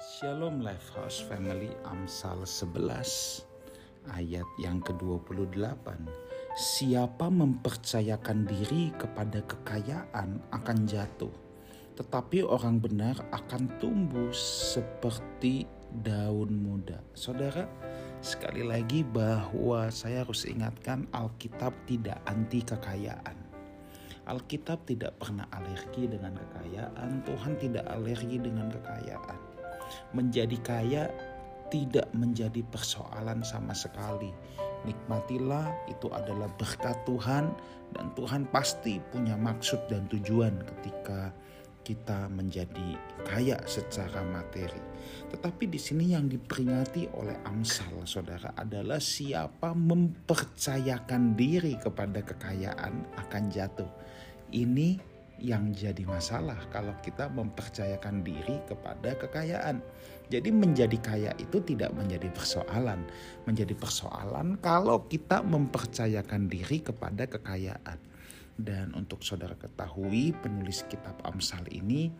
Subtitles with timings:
[0.00, 3.44] Shalom Lifehouse Family Amsal 11
[4.16, 5.60] ayat yang ke-28
[6.56, 11.28] Siapa mempercayakan diri kepada kekayaan akan jatuh
[12.00, 15.68] tetapi orang benar akan tumbuh seperti
[16.00, 17.04] daun muda.
[17.12, 17.68] Saudara,
[18.24, 23.36] sekali lagi bahwa saya harus ingatkan Alkitab tidak anti kekayaan.
[24.24, 29.59] Alkitab tidak pernah alergi dengan kekayaan, Tuhan tidak alergi dengan kekayaan.
[30.12, 31.08] Menjadi kaya
[31.70, 34.34] tidak menjadi persoalan sama sekali.
[34.84, 37.52] Nikmatilah, itu adalah berkat Tuhan,
[37.94, 41.30] dan Tuhan pasti punya maksud dan tujuan ketika
[41.80, 44.78] kita menjadi kaya secara materi.
[45.32, 53.44] Tetapi di sini yang diperingati oleh Amsal, saudara, adalah siapa mempercayakan diri kepada kekayaan akan
[53.48, 53.88] jatuh.
[54.50, 55.00] Ini
[55.40, 59.80] yang jadi masalah kalau kita mempercayakan diri kepada kekayaan.
[60.30, 63.02] Jadi menjadi kaya itu tidak menjadi persoalan.
[63.48, 67.98] Menjadi persoalan kalau kita mempercayakan diri kepada kekayaan.
[68.60, 72.12] Dan untuk saudara ketahui penulis kitab Amsal ini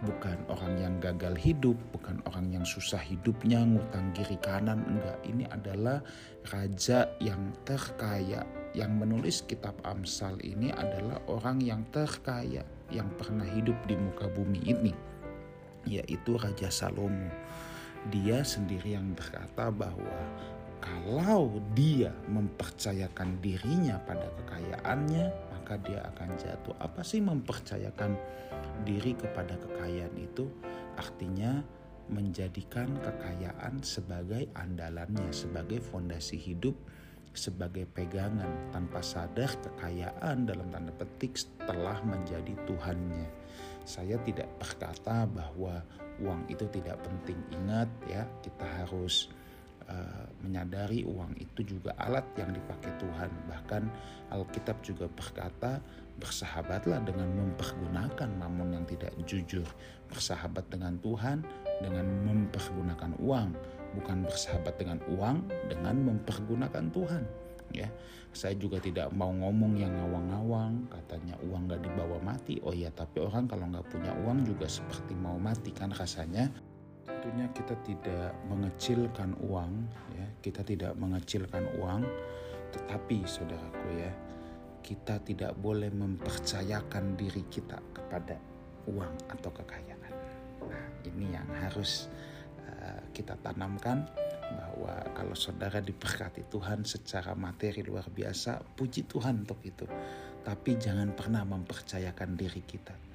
[0.00, 5.18] bukan orang yang gagal hidup, bukan orang yang susah hidupnya, ngutang kiri kanan, enggak.
[5.28, 6.00] Ini adalah
[6.48, 8.59] raja yang terkaya.
[8.70, 14.62] Yang menulis kitab Amsal ini adalah orang yang terkaya yang pernah hidup di muka bumi
[14.62, 14.94] ini,
[15.86, 17.30] yaitu Raja Salomo.
[18.14, 20.18] Dia sendiri yang berkata bahwa
[20.80, 26.74] kalau dia mempercayakan dirinya pada kekayaannya, maka dia akan jatuh.
[26.80, 28.16] Apa sih mempercayakan
[28.88, 30.48] diri kepada kekayaan itu?
[30.96, 31.60] Artinya
[32.10, 36.74] menjadikan kekayaan sebagai andalannya, sebagai fondasi hidup,
[37.30, 43.26] sebagai pegangan tanpa sadar kekayaan dalam tanda petik telah menjadi Tuhannya.
[43.86, 45.82] Saya tidak berkata bahwa
[46.20, 47.38] uang itu tidak penting.
[47.54, 49.30] Ingat ya, kita harus
[49.90, 53.30] Eh, menyadari uang itu juga alat yang dipakai Tuhan.
[53.50, 53.82] Bahkan
[54.30, 55.82] Alkitab juga berkata,
[56.14, 59.66] bersahabatlah dengan mempergunakan namun yang tidak jujur.
[60.06, 61.42] Bersahabat dengan Tuhan
[61.82, 63.50] dengan mempergunakan uang,
[63.96, 67.24] bukan bersahabat dengan uang dengan mempergunakan Tuhan.
[67.70, 67.86] Ya,
[68.34, 72.58] saya juga tidak mau ngomong yang ngawang-ngawang, katanya uang gak dibawa mati.
[72.66, 76.50] Oh ya, tapi orang kalau nggak punya uang juga seperti mau mati kan rasanya
[77.20, 79.84] tentunya kita tidak mengecilkan uang
[80.16, 82.00] ya kita tidak mengecilkan uang
[82.72, 84.08] tetapi saudaraku ya
[84.80, 88.40] kita tidak boleh mempercayakan diri kita kepada
[88.88, 90.12] uang atau kekayaan
[90.64, 92.08] nah ini yang harus
[93.12, 94.06] kita tanamkan
[94.50, 99.86] bahwa kalau saudara diberkati Tuhan secara materi luar biasa puji Tuhan untuk itu
[100.40, 103.10] tapi jangan pernah mempercayakan diri kita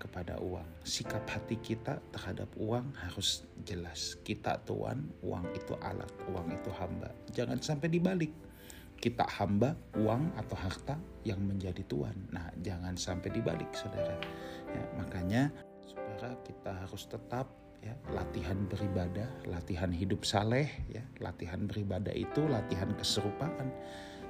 [0.00, 0.80] kepada uang.
[0.80, 4.16] Sikap hati kita terhadap uang harus jelas.
[4.24, 7.12] Kita tuan, uang itu alat, uang itu hamba.
[7.36, 8.32] Jangan sampai dibalik.
[8.96, 12.16] Kita hamba, uang atau harta yang menjadi tuan.
[12.32, 14.16] Nah, jangan sampai dibalik, saudara.
[14.72, 15.42] Ya, makanya,
[15.84, 17.48] saudara, kita harus tetap
[17.80, 23.72] ya latihan beribadah, latihan hidup saleh, ya latihan beribadah itu latihan keserupaan,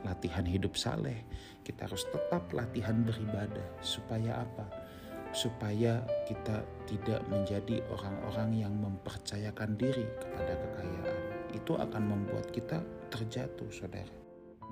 [0.07, 1.27] latihan hidup saleh.
[1.67, 4.91] Kita harus tetap latihan beribadah supaya apa?
[5.31, 11.19] supaya kita tidak menjadi orang-orang yang mempercayakan diri kepada kekayaan.
[11.55, 14.11] Itu akan membuat kita terjatuh, saudara.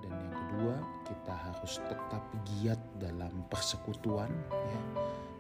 [0.02, 4.80] Dan yang kedua, kita harus tetap giat dalam persekutuan, ya,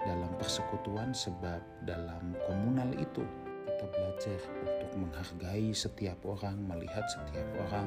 [0.08, 3.20] dalam persekutuan sebab dalam komunal itu
[3.68, 7.86] kita belajar untuk menghargai setiap orang, melihat setiap orang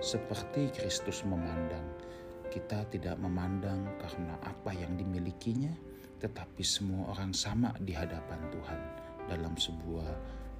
[0.00, 1.84] seperti Kristus memandang.
[2.48, 5.70] Kita tidak memandang karena apa yang dimilikinya,
[6.18, 8.80] tetapi semua orang sama di hadapan Tuhan
[9.28, 10.10] dalam sebuah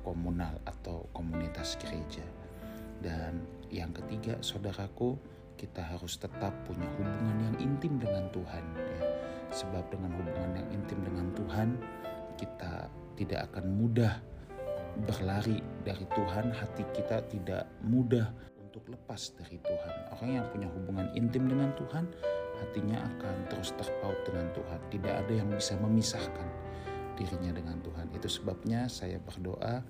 [0.04, 2.22] komunal atau komunitas gereja.
[3.00, 3.42] Dan
[3.72, 5.16] yang ketiga, saudaraku,
[5.58, 8.64] kita harus tetap punya hubungan yang intim dengan Tuhan.
[8.76, 9.07] Ya.
[9.48, 11.69] Sebab dengan hubungan yang intim dengan Tuhan,
[12.36, 14.12] kita tidak akan mudah
[15.09, 16.52] berlari dari Tuhan.
[16.52, 18.28] Hati kita tidak mudah
[18.61, 19.94] untuk lepas dari Tuhan.
[20.14, 22.06] Orang yang punya hubungan intim dengan Tuhan
[22.58, 24.81] hatinya akan terus terpaut dengan Tuhan.
[24.90, 26.49] Tidak ada yang bisa memisahkan
[27.19, 28.11] dirinya dengan Tuhan.
[28.14, 29.82] Itu sebabnya saya berdoa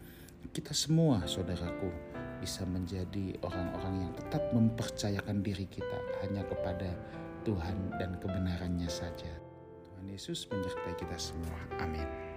[0.54, 1.90] kita semua saudaraku
[2.38, 6.90] bisa menjadi orang-orang yang tetap mempercayakan diri kita hanya kepada
[7.42, 9.30] Tuhan dan kebenarannya saja.
[9.86, 11.58] Tuhan Yesus menyertai kita semua.
[11.82, 12.27] Amin.